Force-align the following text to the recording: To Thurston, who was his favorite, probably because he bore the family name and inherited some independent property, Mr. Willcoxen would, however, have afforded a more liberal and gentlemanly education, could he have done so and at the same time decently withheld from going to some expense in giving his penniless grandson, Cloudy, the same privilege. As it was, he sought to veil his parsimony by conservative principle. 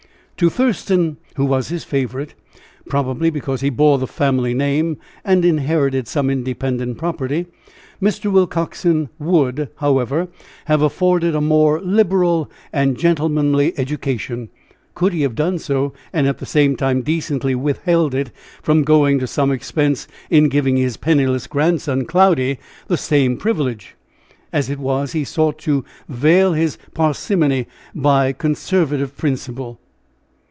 To 0.37 0.49
Thurston, 0.49 1.17
who 1.35 1.45
was 1.45 1.67
his 1.69 1.83
favorite, 1.83 2.33
probably 2.89 3.29
because 3.29 3.61
he 3.61 3.69
bore 3.69 3.99
the 3.99 4.07
family 4.07 4.55
name 4.55 4.97
and 5.23 5.45
inherited 5.45 6.07
some 6.07 6.31
independent 6.31 6.97
property, 6.97 7.45
Mr. 8.01 8.31
Willcoxen 8.31 9.09
would, 9.19 9.69
however, 9.75 10.29
have 10.65 10.81
afforded 10.81 11.35
a 11.35 11.41
more 11.41 11.79
liberal 11.79 12.49
and 12.73 12.97
gentlemanly 12.97 13.77
education, 13.77 14.49
could 14.95 15.13
he 15.13 15.21
have 15.21 15.35
done 15.35 15.59
so 15.59 15.93
and 16.11 16.25
at 16.27 16.39
the 16.39 16.47
same 16.47 16.75
time 16.75 17.03
decently 17.03 17.53
withheld 17.53 18.31
from 18.63 18.81
going 18.81 19.19
to 19.19 19.27
some 19.27 19.51
expense 19.51 20.07
in 20.31 20.49
giving 20.49 20.75
his 20.75 20.97
penniless 20.97 21.45
grandson, 21.45 22.03
Cloudy, 22.03 22.57
the 22.87 22.97
same 22.97 23.37
privilege. 23.37 23.95
As 24.51 24.71
it 24.71 24.79
was, 24.79 25.11
he 25.11 25.23
sought 25.23 25.59
to 25.59 25.85
veil 26.09 26.53
his 26.53 26.79
parsimony 26.95 27.67
by 27.93 28.31
conservative 28.33 29.15
principle. 29.15 29.79